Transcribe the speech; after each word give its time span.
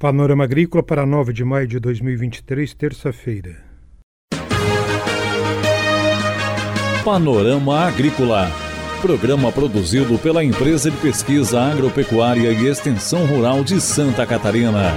Panorama 0.00 0.44
Agrícola 0.44 0.82
para 0.82 1.04
9 1.04 1.30
de 1.30 1.44
maio 1.44 1.66
de 1.66 1.78
2023, 1.78 2.72
terça-feira. 2.72 3.62
Panorama 7.04 7.80
Agrícola. 7.80 8.50
Programa 9.02 9.52
produzido 9.52 10.18
pela 10.18 10.42
Empresa 10.42 10.90
de 10.90 10.96
Pesquisa 10.96 11.60
Agropecuária 11.60 12.50
e 12.50 12.66
Extensão 12.66 13.26
Rural 13.26 13.62
de 13.62 13.78
Santa 13.78 14.24
Catarina. 14.24 14.94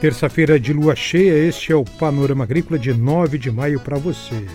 Terça-feira 0.00 0.60
de 0.60 0.72
lua 0.72 0.94
cheia, 0.94 1.48
este 1.48 1.72
é 1.72 1.74
o 1.74 1.82
Panorama 1.82 2.44
Agrícola 2.44 2.78
de 2.78 2.94
9 2.94 3.38
de 3.38 3.50
maio 3.50 3.80
para 3.80 3.98
você. 3.98 4.46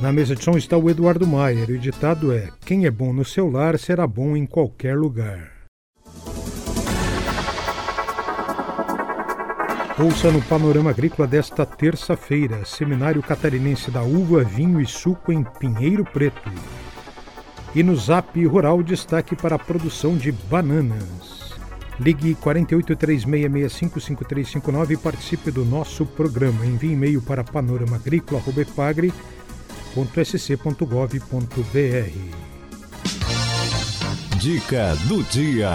Na 0.00 0.10
mesa 0.10 0.34
de 0.34 0.42
som 0.42 0.56
está 0.56 0.78
o 0.78 0.88
Eduardo 0.88 1.26
Maier 1.26 1.68
o 1.68 1.78
ditado 1.78 2.32
é: 2.32 2.48
Quem 2.64 2.86
é 2.86 2.90
bom 2.90 3.12
no 3.12 3.22
seu 3.22 3.50
lar 3.50 3.78
será 3.78 4.06
bom 4.06 4.34
em 4.34 4.46
qualquer 4.46 4.96
lugar. 4.96 5.52
Ouça 10.02 10.32
no 10.32 10.40
Panorama 10.40 10.88
Agrícola 10.88 11.28
desta 11.28 11.66
terça-feira, 11.66 12.64
Seminário 12.64 13.22
Catarinense 13.22 13.90
da 13.90 14.02
Uva, 14.02 14.42
Vinho 14.42 14.80
e 14.80 14.86
Suco 14.86 15.30
em 15.30 15.44
Pinheiro 15.44 16.02
Preto. 16.02 16.50
E 17.74 17.82
no 17.82 17.94
Zap 17.94 18.42
Rural, 18.46 18.82
destaque 18.82 19.36
para 19.36 19.56
a 19.56 19.58
produção 19.58 20.16
de 20.16 20.32
bananas. 20.32 21.50
Ligue 22.00 22.34
4836655359 22.36 24.92
e 24.92 24.96
participe 24.96 25.50
do 25.50 25.66
nosso 25.66 26.06
programa. 26.06 26.64
Envie 26.64 26.92
e-mail 26.92 27.20
para 27.20 27.44
panoramaagrícola.pagre.com 27.44 29.39
www.sc.gov.br. 29.94 31.10
Dica 34.38 34.94
do 35.08 35.22
dia. 35.24 35.70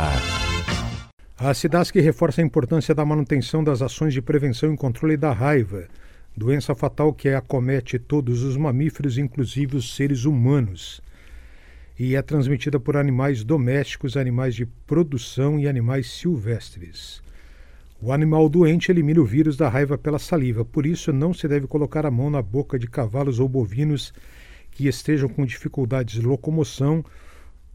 A 1.38 1.54
SIDASC 1.54 2.00
reforça 2.00 2.42
a 2.42 2.44
importância 2.44 2.96
da 2.96 3.06
manutenção 3.06 3.62
das 3.64 3.82
ações 3.82 4.14
de 4.14 4.22
prevenção 4.22 4.74
e 4.74 4.78
controle 4.78 5.18
da 5.18 5.34
raiva, 5.34 5.88
doença 6.36 6.74
fatal 6.74 7.14
que 7.14 7.30
acomete 7.30 8.00
todos 8.00 8.42
os 8.42 8.56
mamíferos, 8.56 9.18
inclusive 9.18 9.76
os 9.76 9.94
seres 9.96 10.24
humanos, 10.24 11.02
e 12.00 12.16
é 12.16 12.22
transmitida 12.22 12.80
por 12.80 12.96
animais 12.96 13.44
domésticos, 13.44 14.16
animais 14.16 14.56
de 14.56 14.66
produção 14.66 15.60
e 15.60 15.68
animais 15.68 16.10
silvestres. 16.10 17.22
O 18.06 18.12
animal 18.12 18.48
doente 18.48 18.92
elimina 18.92 19.20
o 19.20 19.26
vírus 19.26 19.58
da 19.58 19.68
raiva 19.68 19.98
pela 19.98 20.20
saliva, 20.20 20.64
por 20.64 20.86
isso 20.86 21.12
não 21.12 21.34
se 21.34 21.48
deve 21.48 21.66
colocar 21.66 22.06
a 22.06 22.12
mão 22.12 22.30
na 22.30 22.40
boca 22.40 22.78
de 22.78 22.86
cavalos 22.86 23.40
ou 23.40 23.50
bovinos 23.50 24.14
que 24.70 24.88
estejam 24.88 25.28
com 25.28 25.44
dificuldades 25.44 26.22
de 26.22 26.28
locomoção 26.28 27.04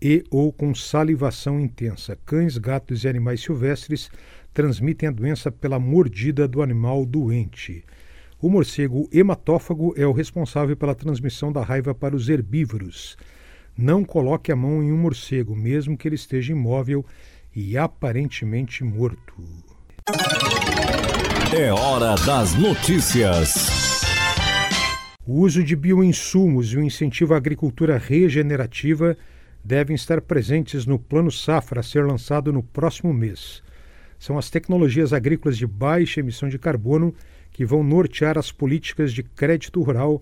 e 0.00 0.22
ou 0.30 0.52
com 0.52 0.72
salivação 0.72 1.58
intensa. 1.58 2.16
Cães, 2.24 2.56
gatos 2.58 3.02
e 3.02 3.08
animais 3.08 3.40
silvestres 3.40 4.08
transmitem 4.54 5.08
a 5.08 5.12
doença 5.12 5.50
pela 5.50 5.80
mordida 5.80 6.46
do 6.46 6.62
animal 6.62 7.04
doente. 7.04 7.84
O 8.40 8.48
morcego 8.48 9.08
hematófago 9.12 9.92
é 9.96 10.06
o 10.06 10.12
responsável 10.12 10.76
pela 10.76 10.94
transmissão 10.94 11.50
da 11.50 11.64
raiva 11.64 11.92
para 11.92 12.14
os 12.14 12.28
herbívoros. 12.28 13.16
Não 13.76 14.04
coloque 14.04 14.52
a 14.52 14.56
mão 14.56 14.80
em 14.80 14.92
um 14.92 14.96
morcego, 14.96 15.56
mesmo 15.56 15.98
que 15.98 16.06
ele 16.06 16.14
esteja 16.14 16.52
imóvel 16.52 17.04
e 17.52 17.76
aparentemente 17.76 18.84
morto. 18.84 19.69
É 21.52 21.72
hora 21.72 22.14
das 22.24 22.54
notícias. 22.54 23.54
O 25.26 25.40
uso 25.40 25.62
de 25.62 25.76
bioinsumos 25.76 26.72
e 26.72 26.76
o 26.76 26.82
incentivo 26.82 27.34
à 27.34 27.36
agricultura 27.36 27.98
regenerativa 27.98 29.16
devem 29.64 29.94
estar 29.94 30.20
presentes 30.20 30.86
no 30.86 30.98
Plano 30.98 31.30
Safra 31.30 31.80
a 31.80 31.82
ser 31.82 32.04
lançado 32.04 32.52
no 32.52 32.62
próximo 32.62 33.12
mês. 33.12 33.62
São 34.18 34.38
as 34.38 34.50
tecnologias 34.50 35.12
agrícolas 35.12 35.56
de 35.56 35.66
baixa 35.66 36.20
emissão 36.20 36.48
de 36.48 36.58
carbono 36.58 37.14
que 37.52 37.64
vão 37.64 37.82
nortear 37.82 38.38
as 38.38 38.50
políticas 38.50 39.12
de 39.12 39.22
crédito 39.22 39.82
rural, 39.82 40.20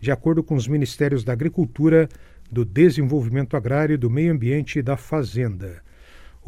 de 0.00 0.10
acordo 0.10 0.42
com 0.42 0.54
os 0.54 0.68
Ministérios 0.68 1.24
da 1.24 1.32
Agricultura, 1.32 2.08
do 2.50 2.64
Desenvolvimento 2.64 3.56
Agrário, 3.56 3.98
do 3.98 4.08
Meio 4.08 4.32
Ambiente 4.32 4.78
e 4.78 4.82
da 4.82 4.96
Fazenda. 4.96 5.82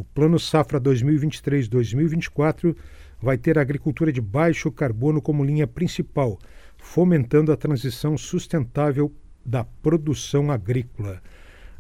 O 0.01 0.05
Plano 0.15 0.39
Safra 0.39 0.81
2023-2024 0.81 2.75
vai 3.21 3.37
ter 3.37 3.59
a 3.59 3.61
agricultura 3.61 4.11
de 4.11 4.19
baixo 4.19 4.73
carbono 4.73 5.21
como 5.21 5.45
linha 5.45 5.67
principal, 5.67 6.39
fomentando 6.79 7.53
a 7.53 7.57
transição 7.57 8.17
sustentável 8.17 9.13
da 9.45 9.63
produção 9.63 10.51
agrícola. 10.51 11.21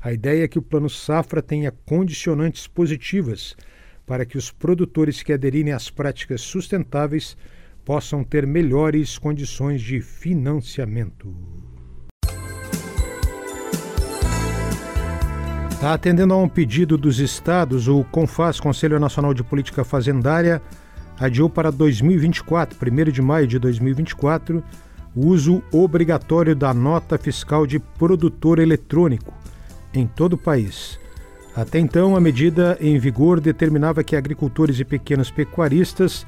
A 0.02 0.12
ideia 0.12 0.44
é 0.44 0.48
que 0.48 0.58
o 0.58 0.62
Plano 0.62 0.90
Safra 0.90 1.40
tenha 1.40 1.72
condicionantes 1.86 2.66
positivas 2.66 3.56
para 4.04 4.26
que 4.26 4.36
os 4.36 4.50
produtores 4.50 5.22
que 5.22 5.32
aderirem 5.32 5.72
às 5.72 5.88
práticas 5.88 6.42
sustentáveis 6.42 7.38
possam 7.86 8.22
ter 8.22 8.46
melhores 8.46 9.16
condições 9.16 9.80
de 9.80 9.98
financiamento. 10.02 11.34
Atendendo 15.88 16.34
a 16.34 16.36
um 16.36 16.48
pedido 16.48 16.98
dos 16.98 17.18
estados, 17.18 17.88
o 17.88 18.04
CONFAS, 18.04 18.60
Conselho 18.60 19.00
Nacional 19.00 19.32
de 19.32 19.42
Política 19.42 19.82
Fazendária, 19.82 20.60
adiou 21.18 21.48
para 21.48 21.72
2024, 21.72 22.78
1 22.78 23.10
de 23.10 23.22
maio 23.22 23.46
de 23.46 23.58
2024, 23.58 24.62
o 25.16 25.26
uso 25.26 25.62
obrigatório 25.72 26.54
da 26.54 26.74
nota 26.74 27.16
fiscal 27.16 27.66
de 27.66 27.78
produtor 27.78 28.58
eletrônico 28.58 29.32
em 29.92 30.06
todo 30.06 30.34
o 30.34 30.38
país. 30.38 31.00
Até 31.56 31.78
então, 31.78 32.14
a 32.14 32.20
medida 32.20 32.76
em 32.80 32.98
vigor 32.98 33.40
determinava 33.40 34.04
que 34.04 34.14
agricultores 34.14 34.78
e 34.78 34.84
pequenos 34.84 35.30
pecuaristas 35.30 36.26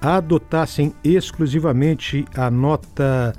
adotassem 0.00 0.92
exclusivamente 1.02 2.24
a 2.36 2.50
nota 2.50 3.32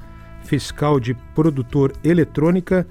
fiscal 0.44 1.00
de 1.00 1.14
produtor 1.36 1.94
eletrônica 2.04 2.88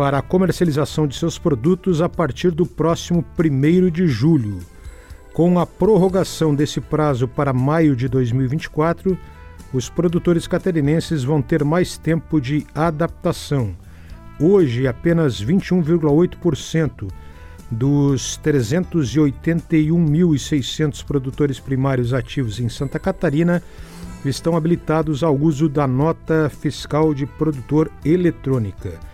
para 0.00 0.16
a 0.16 0.22
comercialização 0.22 1.06
de 1.06 1.14
seus 1.14 1.36
produtos 1.36 2.00
a 2.00 2.08
partir 2.08 2.52
do 2.52 2.64
próximo 2.64 3.22
1 3.38 3.90
de 3.90 4.08
julho. 4.08 4.60
Com 5.34 5.58
a 5.58 5.66
prorrogação 5.66 6.54
desse 6.54 6.80
prazo 6.80 7.28
para 7.28 7.52
maio 7.52 7.94
de 7.94 8.08
2024, 8.08 9.18
os 9.74 9.90
produtores 9.90 10.46
catarinenses 10.46 11.22
vão 11.22 11.42
ter 11.42 11.62
mais 11.64 11.98
tempo 11.98 12.40
de 12.40 12.66
adaptação. 12.74 13.76
Hoje, 14.40 14.88
apenas 14.88 15.44
21,8% 15.44 17.12
dos 17.70 18.40
381.600 18.42 21.04
produtores 21.04 21.60
primários 21.60 22.14
ativos 22.14 22.58
em 22.58 22.70
Santa 22.70 22.98
Catarina 22.98 23.62
estão 24.24 24.56
habilitados 24.56 25.22
ao 25.22 25.36
uso 25.36 25.68
da 25.68 25.86
nota 25.86 26.48
fiscal 26.48 27.12
de 27.12 27.26
produtor 27.26 27.92
eletrônica 28.02 29.09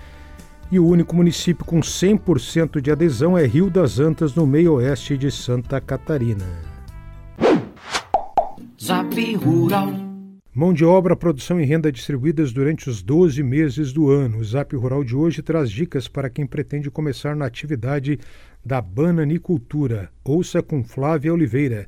e 0.70 0.78
o 0.78 0.86
único 0.86 1.14
município 1.14 1.64
com 1.64 1.80
100% 1.80 2.80
de 2.80 2.90
adesão 2.90 3.36
é 3.36 3.46
Rio 3.46 3.70
das 3.70 3.98
Antas, 3.98 4.34
no 4.34 4.46
meio-oeste 4.46 5.16
de 5.16 5.30
Santa 5.30 5.80
Catarina. 5.80 6.44
Zap 8.82 9.34
Rural. 9.36 9.92
Mão 10.54 10.72
de 10.72 10.84
obra, 10.84 11.14
produção 11.14 11.60
e 11.60 11.64
renda 11.64 11.92
distribuídas 11.92 12.50
durante 12.52 12.88
os 12.88 13.02
12 13.02 13.42
meses 13.42 13.92
do 13.92 14.10
ano. 14.10 14.38
O 14.38 14.44
Zap 14.44 14.74
Rural 14.74 15.04
de 15.04 15.14
hoje 15.14 15.42
traz 15.42 15.70
dicas 15.70 16.08
para 16.08 16.30
quem 16.30 16.46
pretende 16.46 16.90
começar 16.90 17.36
na 17.36 17.44
atividade 17.44 18.18
da 18.64 18.80
bananicultura. 18.80 20.10
Ouça 20.24 20.62
com 20.62 20.82
Flávia 20.82 21.32
Oliveira 21.32 21.86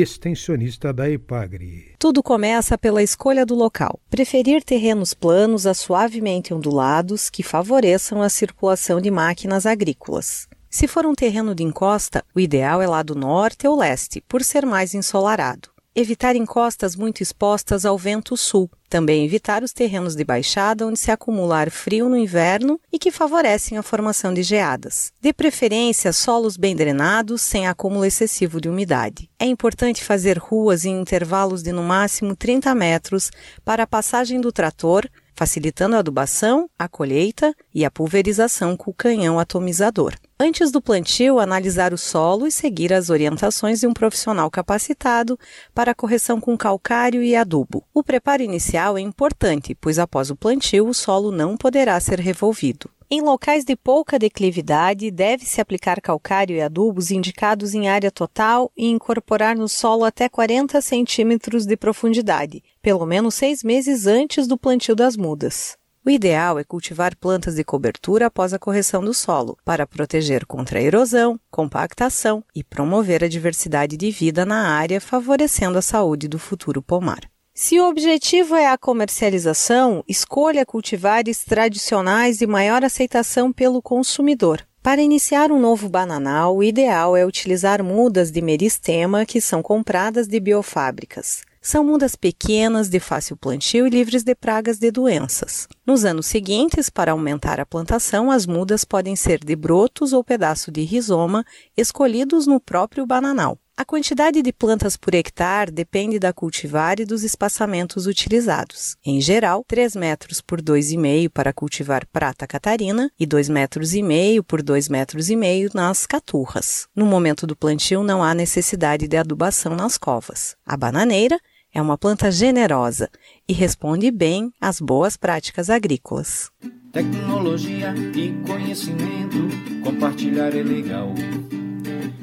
extensionista 0.00 0.92
da 0.92 1.08
EPAGRE. 1.10 1.94
Tudo 1.98 2.22
começa 2.22 2.76
pela 2.76 3.02
escolha 3.02 3.46
do 3.46 3.54
local. 3.54 3.98
Preferir 4.10 4.62
terrenos 4.62 5.14
planos 5.14 5.66
a 5.66 5.72
suavemente 5.72 6.52
ondulados 6.52 7.30
que 7.30 7.42
favoreçam 7.42 8.20
a 8.20 8.28
circulação 8.28 9.00
de 9.00 9.10
máquinas 9.10 9.64
agrícolas. 9.64 10.48
Se 10.68 10.86
for 10.86 11.06
um 11.06 11.14
terreno 11.14 11.54
de 11.54 11.62
encosta, 11.62 12.22
o 12.34 12.40
ideal 12.40 12.82
é 12.82 12.86
lado 12.86 13.14
norte 13.14 13.66
ou 13.66 13.78
leste, 13.78 14.22
por 14.28 14.42
ser 14.44 14.66
mais 14.66 14.94
ensolarado. 14.94 15.75
Evitar 15.98 16.36
encostas 16.36 16.94
muito 16.94 17.22
expostas 17.22 17.86
ao 17.86 17.96
vento 17.96 18.36
sul. 18.36 18.70
Também 18.86 19.24
evitar 19.24 19.62
os 19.62 19.72
terrenos 19.72 20.14
de 20.14 20.22
baixada 20.24 20.86
onde 20.86 20.98
se 20.98 21.10
acumula 21.10 21.56
ar 21.56 21.70
frio 21.70 22.06
no 22.06 22.18
inverno 22.18 22.78
e 22.92 22.98
que 22.98 23.10
favorecem 23.10 23.78
a 23.78 23.82
formação 23.82 24.34
de 24.34 24.42
geadas. 24.42 25.10
De 25.22 25.32
preferência, 25.32 26.12
solos 26.12 26.58
bem 26.58 26.76
drenados, 26.76 27.40
sem 27.40 27.66
acúmulo 27.66 28.04
excessivo 28.04 28.60
de 28.60 28.68
umidade. 28.68 29.30
É 29.38 29.46
importante 29.46 30.04
fazer 30.04 30.36
ruas 30.36 30.84
em 30.84 31.00
intervalos 31.00 31.62
de 31.62 31.72
no 31.72 31.82
máximo 31.82 32.36
30 32.36 32.74
metros 32.74 33.30
para 33.64 33.84
a 33.84 33.86
passagem 33.86 34.38
do 34.38 34.52
trator, 34.52 35.08
facilitando 35.34 35.96
a 35.96 36.00
adubação, 36.00 36.68
a 36.78 36.86
colheita 36.86 37.54
e 37.74 37.86
a 37.86 37.90
pulverização 37.90 38.76
com 38.76 38.90
o 38.90 38.94
canhão 38.94 39.38
atomizador. 39.38 40.12
Antes 40.38 40.70
do 40.70 40.82
plantio, 40.82 41.40
analisar 41.40 41.94
o 41.94 41.98
solo 41.98 42.46
e 42.46 42.52
seguir 42.52 42.92
as 42.92 43.08
orientações 43.08 43.80
de 43.80 43.86
um 43.86 43.94
profissional 43.94 44.50
capacitado 44.50 45.38
para 45.74 45.94
correção 45.94 46.38
com 46.38 46.58
calcário 46.58 47.22
e 47.22 47.34
adubo. 47.34 47.82
O 47.94 48.02
preparo 48.02 48.42
inicial 48.42 48.98
é 48.98 49.00
importante, 49.00 49.74
pois 49.74 49.98
após 49.98 50.30
o 50.30 50.36
plantio 50.36 50.88
o 50.88 50.92
solo 50.92 51.32
não 51.32 51.56
poderá 51.56 51.98
ser 52.00 52.20
revolvido. 52.20 52.90
Em 53.10 53.22
locais 53.22 53.64
de 53.64 53.74
pouca 53.74 54.18
declividade, 54.18 55.10
deve-se 55.10 55.58
aplicar 55.58 56.02
calcário 56.02 56.54
e 56.54 56.60
adubos 56.60 57.10
indicados 57.10 57.72
em 57.72 57.88
área 57.88 58.10
total 58.10 58.70
e 58.76 58.88
incorporar 58.88 59.56
no 59.56 59.70
solo 59.70 60.04
até 60.04 60.28
40 60.28 60.82
centímetros 60.82 61.64
de 61.64 61.78
profundidade, 61.78 62.62
pelo 62.82 63.06
menos 63.06 63.34
seis 63.34 63.62
meses 63.62 64.06
antes 64.06 64.46
do 64.46 64.58
plantio 64.58 64.94
das 64.94 65.16
mudas. 65.16 65.78
O 66.06 66.10
ideal 66.10 66.56
é 66.56 66.62
cultivar 66.62 67.16
plantas 67.16 67.56
de 67.56 67.64
cobertura 67.64 68.26
após 68.26 68.54
a 68.54 68.60
correção 68.60 69.02
do 69.02 69.12
solo, 69.12 69.58
para 69.64 69.88
proteger 69.88 70.46
contra 70.46 70.78
a 70.78 70.82
erosão, 70.82 71.36
compactação 71.50 72.44
e 72.54 72.62
promover 72.62 73.24
a 73.24 73.28
diversidade 73.28 73.96
de 73.96 74.12
vida 74.12 74.46
na 74.46 74.68
área, 74.68 75.00
favorecendo 75.00 75.76
a 75.76 75.82
saúde 75.82 76.28
do 76.28 76.38
futuro 76.38 76.80
pomar. 76.80 77.28
Se 77.52 77.80
o 77.80 77.88
objetivo 77.88 78.54
é 78.54 78.68
a 78.68 78.78
comercialização, 78.78 80.04
escolha 80.06 80.64
cultivares 80.64 81.42
tradicionais 81.44 82.38
de 82.38 82.46
maior 82.46 82.84
aceitação 82.84 83.52
pelo 83.52 83.82
consumidor. 83.82 84.64
Para 84.84 85.02
iniciar 85.02 85.50
um 85.50 85.58
novo 85.58 85.88
bananal, 85.88 86.56
o 86.56 86.62
ideal 86.62 87.16
é 87.16 87.26
utilizar 87.26 87.82
mudas 87.82 88.30
de 88.30 88.40
meristema 88.40 89.26
que 89.26 89.40
são 89.40 89.60
compradas 89.60 90.28
de 90.28 90.38
biofábricas. 90.38 91.42
São 91.66 91.82
mudas 91.82 92.14
pequenas, 92.14 92.88
de 92.88 93.00
fácil 93.00 93.36
plantio 93.36 93.88
e 93.88 93.90
livres 93.90 94.22
de 94.22 94.36
pragas 94.36 94.78
de 94.78 94.88
doenças. 94.92 95.66
Nos 95.84 96.04
anos 96.04 96.26
seguintes, 96.26 96.88
para 96.88 97.10
aumentar 97.10 97.58
a 97.58 97.66
plantação, 97.66 98.30
as 98.30 98.46
mudas 98.46 98.84
podem 98.84 99.16
ser 99.16 99.40
de 99.44 99.56
brotos 99.56 100.12
ou 100.12 100.22
pedaço 100.22 100.70
de 100.70 100.82
rizoma 100.82 101.44
escolhidos 101.76 102.46
no 102.46 102.60
próprio 102.60 103.04
bananal. 103.04 103.58
A 103.76 103.84
quantidade 103.84 104.40
de 104.42 104.52
plantas 104.52 104.96
por 104.96 105.12
hectare 105.12 105.72
depende 105.72 106.20
da 106.20 106.32
cultivar 106.32 107.00
e 107.00 107.04
dos 107.04 107.24
espaçamentos 107.24 108.06
utilizados. 108.06 108.96
Em 109.04 109.20
geral, 109.20 109.64
3 109.66 109.96
metros 109.96 110.40
por 110.40 110.62
2,5 110.62 111.28
para 111.28 111.52
cultivar 111.52 112.06
prata 112.06 112.46
catarina 112.46 113.10
e 113.18 113.26
2 113.26 113.48
metros 113.48 113.92
e 113.92 114.04
meio 114.04 114.44
por 114.44 114.62
2 114.62 114.88
metros 114.88 115.28
e 115.30 115.36
meio 115.36 115.68
nas 115.74 116.06
caturras. 116.06 116.86
No 116.94 117.04
momento 117.04 117.44
do 117.44 117.56
plantio 117.56 118.04
não 118.04 118.22
há 118.22 118.32
necessidade 118.34 119.08
de 119.08 119.16
adubação 119.16 119.74
nas 119.74 119.98
covas. 119.98 120.56
A 120.64 120.76
bananeira 120.76 121.38
é 121.76 121.82
uma 121.82 121.98
planta 121.98 122.30
generosa 122.30 123.10
e 123.46 123.52
responde 123.52 124.10
bem 124.10 124.50
às 124.58 124.80
boas 124.80 125.14
práticas 125.14 125.68
agrícolas. 125.68 126.50
Tecnologia 126.90 127.94
e 128.14 128.32
conhecimento, 128.46 129.36
compartilhar 129.84 130.56
é 130.56 130.62
legal. 130.62 131.12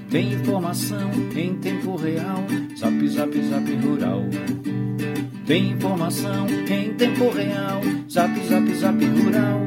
Tem 0.10 0.34
informação 0.34 1.12
em 1.36 1.54
tempo 1.60 1.96
real, 1.96 2.44
zap 2.80 3.08
zap 3.08 3.42
zap 3.44 3.76
rural. 3.76 4.24
Tem 5.46 5.70
informação 5.70 6.48
em 6.50 6.96
tempo 6.96 7.30
real, 7.30 7.82
zap 8.10 8.34
zap 8.48 8.74
zap 8.74 9.06
rural. 9.06 9.62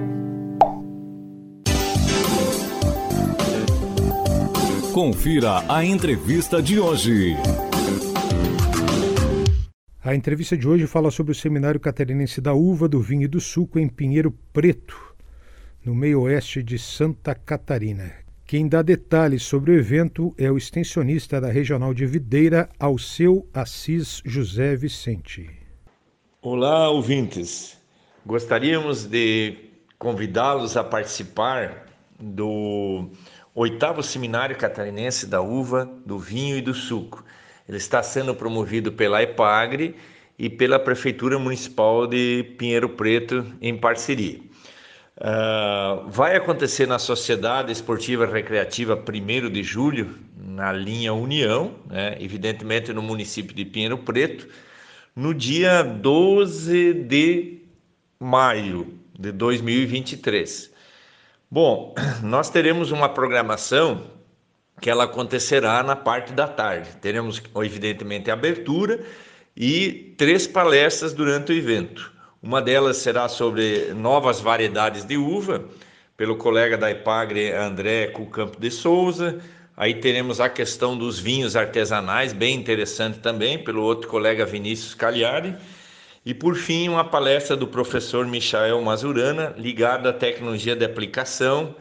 Confira 4.92 5.62
a 5.68 5.84
entrevista 5.84 6.60
de 6.60 6.80
hoje. 6.80 7.36
A 10.06 10.14
entrevista 10.14 10.56
de 10.56 10.68
hoje 10.68 10.86
fala 10.86 11.10
sobre 11.10 11.32
o 11.32 11.34
Seminário 11.34 11.80
Catarinense 11.80 12.40
da 12.40 12.54
Uva, 12.54 12.88
do 12.88 13.00
Vinho 13.00 13.24
e 13.24 13.26
do 13.26 13.40
Suco 13.40 13.76
em 13.76 13.88
Pinheiro 13.88 14.30
Preto, 14.52 14.96
no 15.84 15.96
meio 15.96 16.20
oeste 16.20 16.62
de 16.62 16.78
Santa 16.78 17.34
Catarina. 17.34 18.12
Quem 18.46 18.68
dá 18.68 18.82
detalhes 18.82 19.42
sobre 19.42 19.72
o 19.72 19.74
evento 19.76 20.32
é 20.38 20.48
o 20.48 20.56
extensionista 20.56 21.40
da 21.40 21.48
Regional 21.48 21.92
de 21.92 22.06
Videira, 22.06 22.68
Alceu 22.78 23.48
Assis 23.52 24.22
José 24.24 24.76
Vicente. 24.76 25.50
Olá, 26.40 26.88
ouvintes. 26.88 27.76
Gostaríamos 28.24 29.06
de 29.06 29.56
convidá-los 29.98 30.76
a 30.76 30.84
participar 30.84 31.84
do 32.20 33.10
oitavo 33.52 34.04
Seminário 34.04 34.56
Catarinense 34.56 35.26
da 35.26 35.40
Uva, 35.42 35.84
do 36.06 36.16
Vinho 36.16 36.56
e 36.56 36.62
do 36.62 36.74
Suco. 36.74 37.24
Ele 37.68 37.78
está 37.78 38.02
sendo 38.02 38.34
promovido 38.34 38.92
pela 38.92 39.22
EPAGRE 39.22 39.94
e 40.38 40.48
pela 40.48 40.78
Prefeitura 40.78 41.38
Municipal 41.38 42.06
de 42.06 42.54
Pinheiro 42.58 42.88
Preto 42.90 43.44
em 43.60 43.76
parceria. 43.76 44.38
Uh, 45.18 46.08
vai 46.10 46.36
acontecer 46.36 46.86
na 46.86 46.98
Sociedade 46.98 47.72
Esportiva 47.72 48.26
Recreativa 48.26 48.94
1 48.94 49.50
de 49.50 49.62
julho, 49.62 50.14
na 50.36 50.72
linha 50.72 51.14
União, 51.14 51.74
né? 51.88 52.16
evidentemente 52.20 52.92
no 52.92 53.00
município 53.00 53.56
de 53.56 53.64
Pinheiro 53.64 53.96
Preto, 53.96 54.46
no 55.14 55.32
dia 55.32 55.82
12 55.82 56.92
de 56.92 57.62
maio 58.20 58.98
de 59.18 59.32
2023. 59.32 60.70
Bom, 61.50 61.94
nós 62.22 62.50
teremos 62.50 62.90
uma 62.90 63.08
programação 63.08 64.15
que 64.80 64.90
ela 64.90 65.04
acontecerá 65.04 65.82
na 65.82 65.96
parte 65.96 66.32
da 66.32 66.46
tarde. 66.46 66.90
Teremos, 67.00 67.42
evidentemente, 67.56 68.30
a 68.30 68.34
abertura 68.34 69.00
e 69.56 70.14
três 70.18 70.46
palestras 70.46 71.12
durante 71.12 71.52
o 71.52 71.56
evento. 71.56 72.12
Uma 72.42 72.60
delas 72.60 72.98
será 72.98 73.28
sobre 73.28 73.92
novas 73.94 74.40
variedades 74.40 75.04
de 75.04 75.16
uva, 75.16 75.64
pelo 76.16 76.36
colega 76.36 76.76
da 76.78 76.90
Ipagre 76.90 77.52
André 77.52 78.08
Cucampo 78.08 78.60
de 78.60 78.70
Souza. 78.70 79.38
Aí 79.76 79.94
teremos 79.94 80.40
a 80.40 80.48
questão 80.48 80.96
dos 80.96 81.18
vinhos 81.18 81.56
artesanais, 81.56 82.32
bem 82.32 82.54
interessante 82.54 83.18
também, 83.18 83.62
pelo 83.62 83.82
outro 83.82 84.08
colega 84.08 84.46
Vinícius 84.46 84.94
Cagliari. 84.94 85.54
E 86.24 86.32
por 86.32 86.54
fim, 86.56 86.88
uma 86.88 87.04
palestra 87.04 87.56
do 87.56 87.66
professor 87.66 88.26
Michael 88.26 88.80
Mazurana, 88.82 89.54
ligada 89.56 90.10
à 90.10 90.12
tecnologia 90.12 90.74
de 90.74 90.84
aplicação 90.84 91.74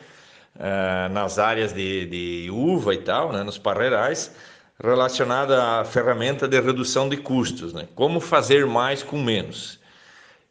uh, 0.56 1.12
nas 1.14 1.40
áreas 1.40 1.74
de, 1.74 2.06
de, 2.06 2.52
uva 2.52 2.94
e 2.94 2.98
tal, 2.98 3.32
né, 3.32 3.44
nos 3.44 3.58
parreirais, 3.58 4.34
relacionada 4.82 5.80
à 5.80 5.86
ferramenta 5.86 6.48
de 6.48 6.60
redução 6.60 7.08
de 7.08 7.18
custos, 7.18 7.74
né? 7.74 7.88
como 7.96 8.20
fazer 8.20 8.66
mais 8.66 9.02
com 9.02 9.22
menos. 9.22 9.80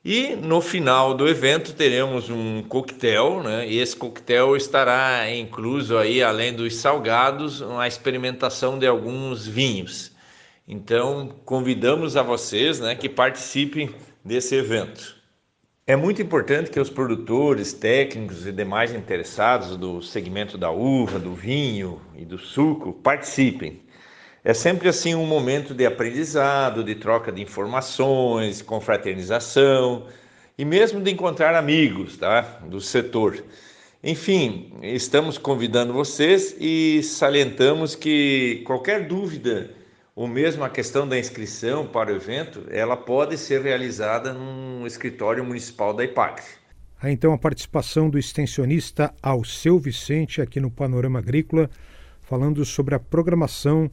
E 0.05 0.37
no 0.37 0.61
final 0.61 1.15
do 1.15 1.27
evento 1.27 1.73
teremos 1.73 2.29
um 2.29 2.63
coquetel, 2.63 3.43
né? 3.43 3.67
E 3.67 3.79
esse 3.79 3.97
coquetel 3.97 4.55
estará 4.55 5.31
incluso 5.31 5.97
aí, 5.97 6.23
além 6.23 6.53
dos 6.53 6.77
salgados, 6.77 7.63
uma 7.63 7.89
experimentação 7.89 8.79
de 8.79 8.87
alguns 8.87 9.47
vinhos. 9.47 10.13
Então, 10.69 11.35
convidamos 11.47 12.19
a 12.19 12.23
vocês, 12.23 12.81
né, 12.81 12.95
que 12.95 13.09
participem 13.09 13.95
desse 14.23 14.55
evento. 14.55 15.17
É 15.87 15.95
muito 15.95 16.23
importante 16.23 16.71
que 16.71 16.81
os 16.81 16.89
produtores, 16.89 17.75
técnicos 17.75 18.47
e 18.47 18.53
demais 18.53 18.95
interessados 18.95 19.77
do 19.77 20.01
segmento 20.01 20.57
da 20.57 20.71
uva, 20.71 21.19
do 21.19 21.35
vinho 21.35 22.01
e 22.17 22.25
do 22.25 22.39
suco 22.39 22.95
participem. 22.95 23.83
É 24.43 24.55
sempre 24.55 24.89
assim 24.89 25.15
um 25.15 25.27
momento 25.27 25.75
de 25.75 25.85
aprendizado, 25.85 26.83
de 26.83 26.95
troca 26.95 27.31
de 27.31 27.43
informações, 27.43 28.63
confraternização 28.63 30.07
e 30.57 30.65
mesmo 30.65 31.03
de 31.03 31.11
encontrar 31.11 31.55
amigos 31.55 32.17
tá? 32.17 32.41
do 32.67 32.81
setor. 32.81 33.45
Enfim, 34.03 34.73
estamos 34.83 35.37
convidando 35.37 35.93
vocês 35.93 36.57
e 36.59 37.03
salientamos 37.03 37.95
que 37.95 38.63
qualquer 38.65 39.07
dúvida 39.07 39.71
ou 40.17 40.29
mesmo 40.29 40.63
a 40.63 40.71
questão 40.71 41.09
da 41.09 41.19
inscrição 41.19 41.87
para 41.87 42.13
o 42.13 42.17
evento, 42.17 42.65
ela 42.71 42.97
pode 42.97 43.37
ser 43.37 43.63
realizada 43.63 44.33
num 44.33 44.87
escritório 44.87 45.45
municipal 45.45 45.93
da 45.93 46.05
IPAC. 46.05 46.43
Há 47.01 47.11
então 47.11 47.33
a 47.33 47.39
participação 47.39 48.09
do 48.09 48.19
extensionista 48.19 49.13
Alceu 49.23 49.79
Vicente 49.79 50.41
aqui 50.41 50.61
no 50.61 50.71
Panorama 50.71 51.19
Agrícola, 51.19 51.69
falando 52.23 52.65
sobre 52.65 52.95
a 52.95 53.01
programação 53.01 53.91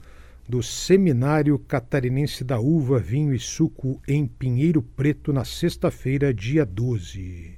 do 0.47 0.61
Seminário 0.61 1.57
Catarinense 1.59 2.43
da 2.43 2.59
Uva, 2.59 2.99
Vinho 2.99 3.33
e 3.33 3.39
Suco 3.39 3.99
em 4.07 4.25
Pinheiro 4.25 4.81
Preto 4.81 5.33
na 5.33 5.43
sexta-feira, 5.43 6.33
dia 6.33 6.65
12. 6.65 7.57